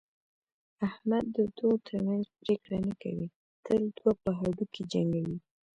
[0.87, 3.27] احمد د دوو ترمنځ پرېکړه نه کوي،
[3.65, 5.37] تل دوه په هډوکي جنګوي.